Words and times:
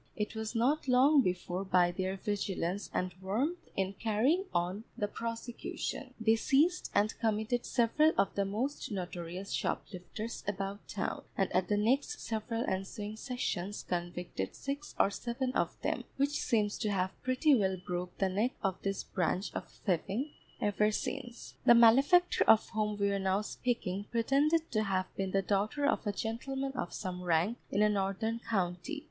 It 0.15 0.33
was 0.33 0.55
not 0.55 0.87
long 0.87 1.21
before 1.21 1.63
by 1.63 1.91
their 1.91 2.15
vigilance 2.17 2.89
and 2.91 3.13
warmth 3.21 3.59
in 3.75 3.93
carrying 3.93 4.45
on 4.51 4.83
the 4.97 5.07
prosecution, 5.07 6.15
they 6.19 6.35
seized 6.37 6.89
and 6.95 7.13
committed 7.19 7.67
several 7.67 8.11
of 8.17 8.33
the 8.33 8.43
most 8.43 8.89
notorious 8.91 9.51
shoplifters 9.51 10.43
about 10.47 10.87
town, 10.87 11.23
and 11.37 11.51
at 11.55 11.67
the 11.67 11.77
next 11.77 12.19
several 12.19 12.63
ensuing 12.67 13.15
sessions 13.15 13.85
convicted 13.87 14.55
six 14.55 14.95
or 14.99 15.11
seven 15.11 15.51
of 15.51 15.79
them, 15.83 16.03
which 16.17 16.31
seems 16.41 16.79
to 16.79 16.89
have 16.89 17.21
pretty 17.21 17.53
well 17.53 17.77
broke 17.85 18.17
the 18.17 18.27
neck 18.27 18.53
of 18.63 18.81
this 18.81 19.03
branch 19.03 19.53
of 19.53 19.69
thieving 19.85 20.31
ever 20.59 20.89
since. 20.89 21.53
The 21.67 21.75
malefactor 21.75 22.43
of 22.45 22.69
whom 22.69 22.97
we 22.97 23.11
are 23.11 23.19
now 23.19 23.41
speaking 23.41 24.05
pretended 24.09 24.71
to 24.71 24.81
have 24.81 25.15
been 25.15 25.29
the 25.29 25.43
daughter 25.43 25.85
of 25.85 26.07
a 26.07 26.11
gentleman 26.11 26.71
of 26.71 26.91
some 26.91 27.21
rank 27.21 27.59
in 27.69 27.83
a 27.83 27.87
northern 27.89 28.39
county. 28.39 28.99